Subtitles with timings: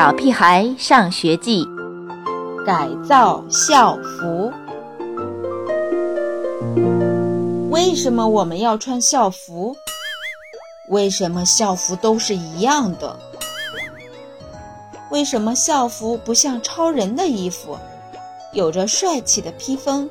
[0.00, 1.62] 小屁孩上学记》，
[2.64, 4.50] 改造校服。
[7.68, 9.76] 为什么我们要穿校服？
[10.88, 13.14] 为什么校服都是一样的？
[15.10, 17.76] 为什么校服不像超人的衣服，
[18.54, 20.08] 有着帅气的披风？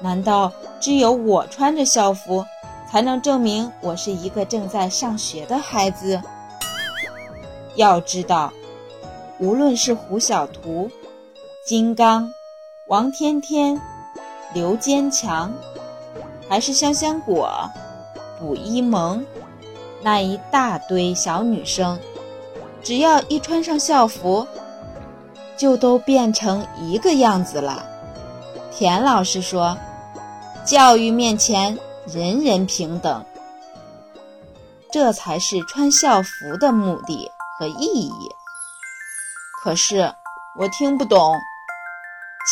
[0.00, 2.44] 难道只有我穿着校服，
[2.90, 6.20] 才能证明我是一个正在上学的孩子？
[7.76, 8.52] 要知道，
[9.38, 10.90] 无论是胡小图、
[11.64, 12.32] 金刚、
[12.88, 13.80] 王天天、
[14.52, 15.52] 刘坚强，
[16.48, 17.70] 还是香香果、
[18.38, 19.24] 卜一萌，
[20.02, 21.98] 那一大堆小女生，
[22.82, 24.46] 只要一穿上校服，
[25.56, 27.86] 就都变成一个样子了。
[28.72, 29.76] 田老师说
[30.64, 33.24] ：“教育面前，人人平等。”
[34.90, 37.30] 这才是穿校服的目的。
[37.60, 38.34] 和意义，
[39.62, 40.10] 可是
[40.58, 41.38] 我听不懂。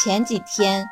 [0.05, 0.87] 前几天，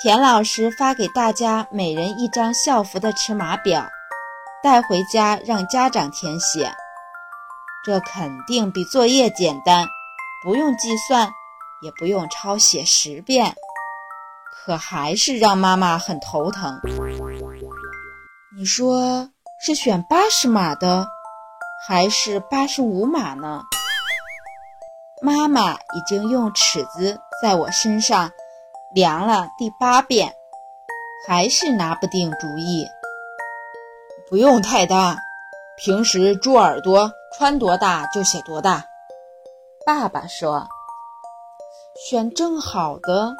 [0.00, 3.86] 田老师发给大家每人一张校服的尺码表，
[4.62, 6.72] 带回家让家长填写。
[7.84, 9.86] 这肯定比作业简单，
[10.42, 11.30] 不用计算，
[11.82, 13.54] 也不用抄写十遍，
[14.64, 16.80] 可还是让妈妈很头疼。
[18.56, 19.28] 你说
[19.62, 21.06] 是选八十码的？
[21.82, 23.62] 还是八十五码呢？
[25.22, 28.30] 妈妈已经用尺子在我身上
[28.94, 30.34] 量了第八遍，
[31.26, 32.86] 还是拿不定主意。
[34.28, 35.16] 不用太大，
[35.78, 38.84] 平时猪耳朵穿多大就写多大。
[39.86, 40.68] 爸爸说
[42.08, 43.34] ：“选正好的，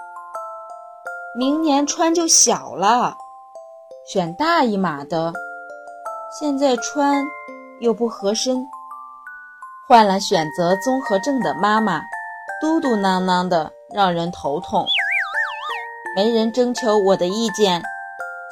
[1.36, 3.12] 明年穿就小了；
[4.06, 5.30] 选大一码的，
[6.38, 7.22] 现在穿。”
[7.80, 8.68] 又不合身，
[9.88, 12.02] 患了选择综合症的妈妈，
[12.60, 14.86] 嘟嘟囔囔的，让人头痛。
[16.14, 17.82] 没人征求我的意见，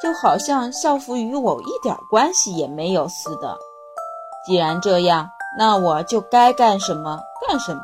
[0.01, 3.55] 就好像校服与我一点关系也没有似的。
[4.47, 7.81] 既然这样，那我就该干什么干什么，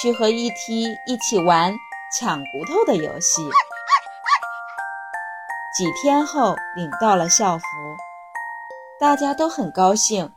[0.00, 1.74] 去和 ET 一起玩
[2.16, 3.42] 抢骨头的游戏。
[5.76, 7.64] 几天后，领到了校服。
[8.98, 10.32] 大家都很高兴，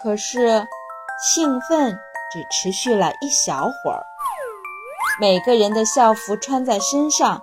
[0.00, 0.66] 可是
[1.20, 1.98] 兴奋
[2.32, 4.04] 只持续了一小会儿。
[5.18, 7.42] 每个人的校服穿在身上，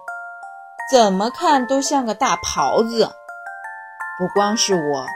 [0.91, 3.11] 怎么看都像个大袍子。
[4.19, 5.07] 不光是我，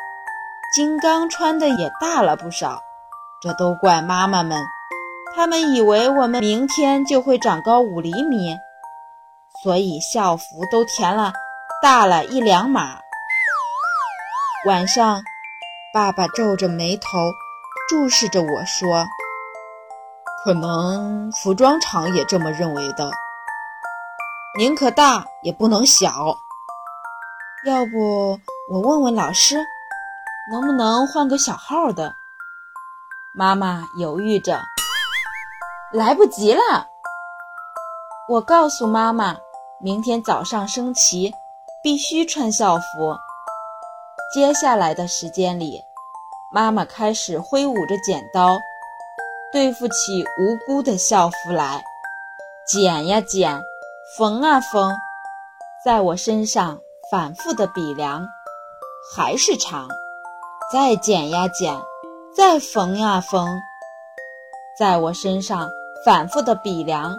[0.73, 2.81] 金刚穿的也大了不少。
[3.39, 4.59] 这都怪妈妈们，
[5.35, 8.57] 他们以为我们明天就会长高五厘米，
[9.61, 11.31] 所以校服都填了
[11.83, 12.97] 大了一两码。
[14.65, 15.21] 晚上，
[15.97, 17.07] 爸爸皱着眉头
[17.89, 19.03] 注视着我说
[20.45, 23.09] ：“可能服装厂也这么认为的，
[24.59, 26.37] 宁可大也不能小。
[27.65, 28.39] 要不
[28.71, 29.57] 我问问老师，
[30.51, 32.13] 能不能换个小号的？”
[33.33, 34.61] 妈妈犹豫着
[35.91, 36.85] ：“来不及了。”
[38.29, 39.35] 我告诉妈妈
[39.81, 41.33] ：“明天早上升旗，
[41.81, 43.17] 必须穿校服。”
[44.31, 45.81] 接下来的时间里，
[46.49, 48.57] 妈妈开始挥舞着剪刀，
[49.51, 51.83] 对付起无辜的校服来，
[52.65, 53.61] 剪呀剪，
[54.17, 54.95] 缝啊缝，
[55.83, 56.79] 在我身上
[57.11, 58.25] 反复的比量，
[59.13, 59.89] 还是长；
[60.71, 61.77] 再剪呀剪，
[62.33, 63.45] 再缝呀缝，
[64.79, 65.69] 在我身上
[66.05, 67.13] 反复的比量，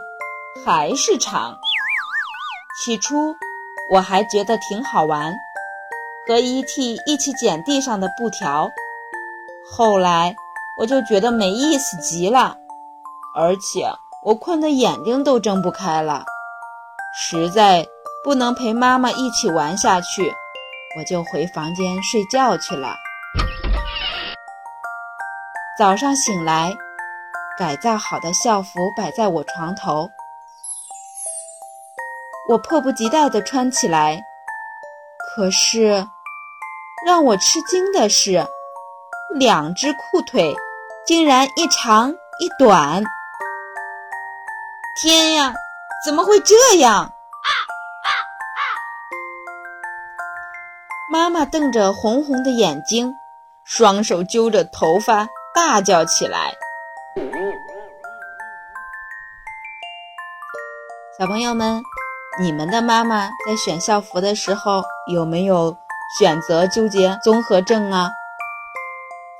[0.64, 1.54] 还是长。
[2.82, 3.34] 起初
[3.92, 5.34] 我还觉得挺好玩。
[6.26, 8.70] 和 ET 一起剪地上的布条，
[9.70, 10.34] 后来
[10.80, 12.56] 我就觉得没意思极了，
[13.34, 13.88] 而且
[14.24, 16.24] 我困得眼睛都睁不开了，
[17.14, 17.86] 实在
[18.24, 20.32] 不能陪妈妈一起玩下去，
[20.98, 22.94] 我就回房间睡觉去了。
[25.78, 26.76] 早上醒来，
[27.58, 30.10] 改造好的校服摆在我床头，
[32.48, 34.20] 我迫不及待地穿起来，
[35.34, 36.06] 可是。
[37.06, 38.44] 让我吃惊的是，
[39.34, 40.56] 两只裤腿
[41.06, 43.02] 竟然一长一短。
[45.00, 45.52] 天呀，
[46.04, 47.12] 怎么会这样？
[51.12, 53.14] 妈妈瞪着红红的眼睛，
[53.64, 56.54] 双手揪着头发，大叫起来。
[61.18, 61.82] 小朋友们，
[62.40, 64.82] 你们的妈妈在选校服的时候
[65.12, 65.76] 有没有？
[66.18, 68.08] 选择纠结综合症啊，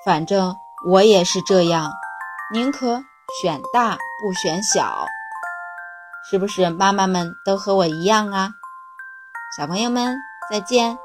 [0.08, 0.56] 反正
[0.86, 1.92] 我也是这样，
[2.50, 2.98] 宁可
[3.42, 5.04] 选大不选小。
[6.30, 8.48] 是不是妈妈们都和我一样啊？
[9.54, 10.16] 小朋友们，
[10.50, 10.96] 再见。